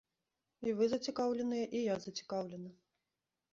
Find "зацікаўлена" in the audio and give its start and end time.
2.09-2.75